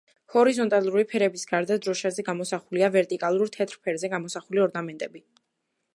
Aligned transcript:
ჰორიზონტალური 0.35 1.03
ფერების 1.11 1.43
გარდა, 1.51 1.77
დროშაზე 1.87 2.25
გამოსახულია 2.31 2.89
ვერტიკალურ 2.97 3.55
თეთრ 3.59 3.79
ფერზე 3.85 4.15
გამოსახული 4.15 4.65
ორნამენტები. 4.69 5.27